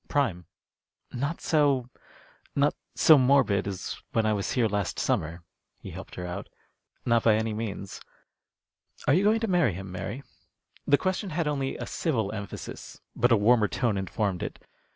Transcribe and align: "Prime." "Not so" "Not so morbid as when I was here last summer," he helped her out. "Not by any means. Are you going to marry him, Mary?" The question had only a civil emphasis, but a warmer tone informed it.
"Prime." 0.07 0.45
"Not 1.13 1.41
so" 1.41 1.91
"Not 2.55 2.73
so 2.95 3.19
morbid 3.19 3.67
as 3.67 4.01
when 4.13 4.25
I 4.25 4.33
was 4.33 4.53
here 4.53 4.67
last 4.67 4.97
summer," 4.97 5.43
he 5.77 5.91
helped 5.91 6.15
her 6.15 6.25
out. 6.25 6.49
"Not 7.05 7.21
by 7.21 7.35
any 7.35 7.53
means. 7.53 8.01
Are 9.07 9.13
you 9.13 9.23
going 9.23 9.41
to 9.41 9.47
marry 9.47 9.73
him, 9.73 9.91
Mary?" 9.91 10.23
The 10.87 10.97
question 10.97 11.29
had 11.29 11.47
only 11.47 11.77
a 11.77 11.85
civil 11.85 12.31
emphasis, 12.31 12.99
but 13.15 13.31
a 13.31 13.37
warmer 13.37 13.67
tone 13.67 13.95
informed 13.95 14.41
it. 14.41 14.57